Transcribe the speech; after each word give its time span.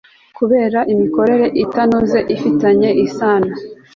kureba 0.37 0.79
imikorere 0.93 1.47
itanoze 1.63 2.19
ifitanye 2.35 2.89
isano 3.05 3.53